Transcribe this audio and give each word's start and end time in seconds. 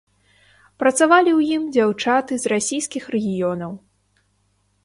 Працавалі 0.83 1.29
ў 1.39 1.57
ім 1.57 1.63
дзяўчаты 1.75 2.33
з 2.45 2.53
расійскіх 2.55 3.03
рэгіёнаў. 3.17 3.71